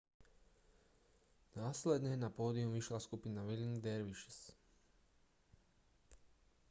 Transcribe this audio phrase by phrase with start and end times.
[1.65, 4.57] následne na pódium vyšla skupina whirling dervishes